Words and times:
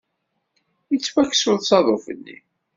Yettwakkes 0.91 1.43
usaḍuf-nni. 1.53 2.37